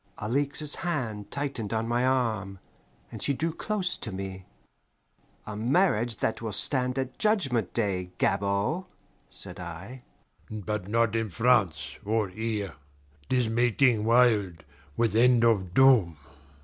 [0.17, 2.57] Alixe's hand tightened on my arm,
[3.11, 4.45] and she drew close to me.
[5.45, 8.85] "A marriage that will stand at Judgment Day, Gabord,"
[9.29, 10.01] said I.
[10.49, 12.73] "But not in France or here.
[13.29, 14.63] 'Tis mating wild,
[14.97, 16.17] with end of doom."